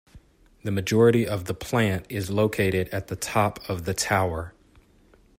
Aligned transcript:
The 0.63 0.71
majority 0.71 1.27
of 1.27 1.45
the 1.45 1.53
plant 1.53 2.07
is 2.09 2.31
located 2.31 2.89
at 2.89 3.05
the 3.05 3.15
top 3.15 3.59
of 3.69 3.85
the 3.85 3.93
tower. 3.93 4.51